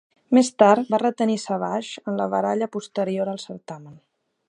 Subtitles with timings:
[0.37, 3.99] Més tard va retenir Savage en la baralla posterior al certamen.